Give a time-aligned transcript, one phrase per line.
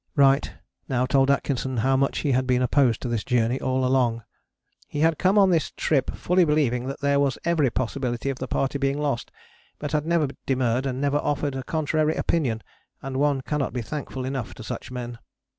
[0.15, 0.53] Wright
[0.89, 4.23] now told Atkinson how much he had been opposed to this journey all along:
[4.87, 8.47] "he had come on this trip fully believing that there was every possibility of the
[8.47, 9.29] party being lost,
[9.77, 12.63] but had never demurred and never offered a contrary opinion,
[13.03, 15.19] and one cannot be thankful enough to such men."